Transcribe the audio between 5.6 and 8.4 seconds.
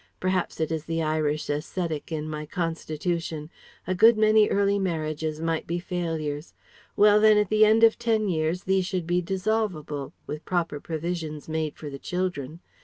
be failures. Well then, at the end of ten